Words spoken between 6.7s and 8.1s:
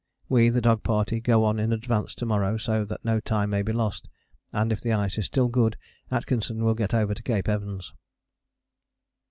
get over to Cape Evans.